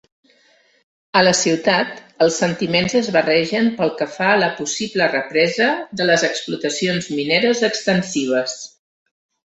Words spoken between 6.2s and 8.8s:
explotacions mineres extensives.